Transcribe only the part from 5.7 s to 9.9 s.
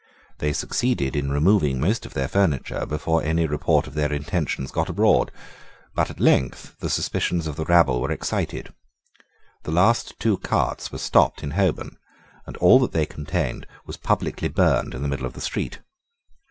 But at length the suspicions of the rabble were excited. The two